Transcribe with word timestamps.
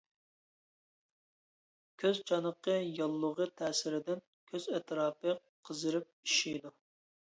كۆز 2.03 2.23
چانىقى 2.31 2.77
ياللۇغى 3.01 3.47
تەسىرىدىن 3.61 4.25
كۆز 4.53 4.67
ئەتراپى 4.75 5.37
قىزىرىپ 5.71 6.11
ئىششىيدۇ. 6.15 6.75